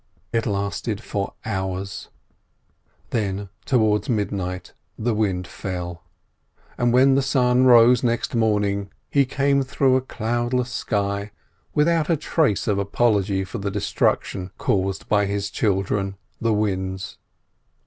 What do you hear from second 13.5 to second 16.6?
the destruction caused by his children the